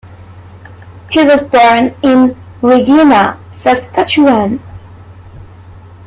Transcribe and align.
He 1.11 1.23
was 1.23 1.43
born 1.43 1.93
in 2.01 2.35
Regina, 2.59 3.37
Saskatchewan. 3.53 4.59